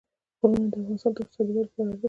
[0.39, 1.97] غرونه د افغانستان د اقتصادي ودې لپاره ارزښت لري.